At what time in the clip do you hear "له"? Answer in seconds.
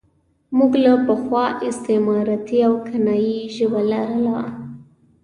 0.83-0.93